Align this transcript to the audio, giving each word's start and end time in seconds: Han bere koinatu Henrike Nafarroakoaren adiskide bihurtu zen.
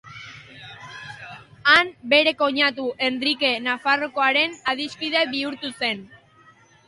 Han 1.73 1.91
bere 2.13 2.31
koinatu 2.39 2.87
Henrike 3.07 3.53
Nafarroakoaren 3.67 4.57
adiskide 4.73 5.23
bihurtu 5.35 5.73
zen. 5.85 6.01